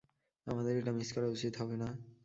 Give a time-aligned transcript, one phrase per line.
[0.47, 1.89] আমাদের এটা মিস করা উচিত হবে না!